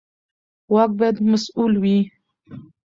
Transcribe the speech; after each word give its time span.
واک 0.73 0.91
باید 0.99 1.17
مسوول 1.29 1.73
وي 1.81 1.97